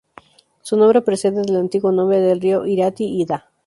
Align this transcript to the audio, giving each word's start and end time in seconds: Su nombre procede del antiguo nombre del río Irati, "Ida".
Su 0.63 0.77
nombre 0.77 1.03
procede 1.03 1.43
del 1.43 1.57
antiguo 1.57 1.91
nombre 1.91 2.19
del 2.19 2.41
río 2.41 2.65
Irati, 2.65 3.05
"Ida". 3.21 3.51